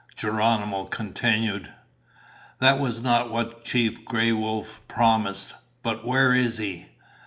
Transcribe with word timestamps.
Geronimo 0.17 0.85
continued: 0.85 1.71
"That 2.57 2.79
was 2.79 3.01
not 3.01 3.29
what 3.29 3.63
Chief 3.63 4.03
Gray 4.03 4.31
Wolf 4.31 4.81
promised, 4.87 5.53
but 5.83 6.07
where 6.07 6.33
is 6.33 6.57
he? 6.57 6.87